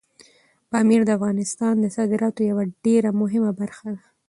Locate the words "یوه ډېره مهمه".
2.49-3.51